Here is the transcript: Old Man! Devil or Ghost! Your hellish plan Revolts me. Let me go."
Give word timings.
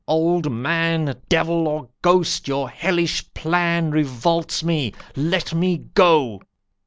Old 0.07 0.51
Man! 0.51 1.15
Devil 1.29 1.67
or 1.67 1.87
Ghost! 2.01 2.47
Your 2.47 2.71
hellish 2.71 3.31
plan 3.35 3.91
Revolts 3.91 4.63
me. 4.63 4.93
Let 5.15 5.53
me 5.53 5.77
go." 5.93 6.41